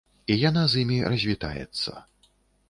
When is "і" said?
0.35-0.37